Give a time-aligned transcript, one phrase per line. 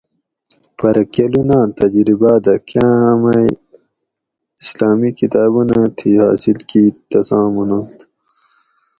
[0.77, 3.49] پرہ کلوناۤ تجرباۤ دہ کاۤں مئی
[4.61, 7.97] اسلامی کتابونہ تھی حاصل کیت تساں مننت